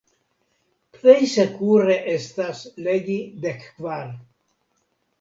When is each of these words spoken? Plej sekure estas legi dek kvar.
Plej 0.97 1.17
sekure 1.33 1.99
estas 2.15 2.65
legi 2.89 3.21
dek 3.47 3.71
kvar. 3.71 4.13